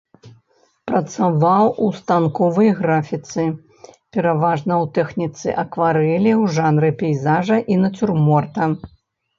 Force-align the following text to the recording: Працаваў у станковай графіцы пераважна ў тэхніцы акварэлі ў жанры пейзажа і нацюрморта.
Працаваў 0.91 1.65
у 1.87 1.89
станковай 1.99 2.69
графіцы 2.81 3.45
пераважна 4.13 4.73
ў 4.83 4.85
тэхніцы 4.97 5.47
акварэлі 5.67 6.31
ў 6.41 6.59
жанры 6.59 6.89
пейзажа 7.05 7.57
і 7.75 7.81
нацюрморта. 7.85 8.63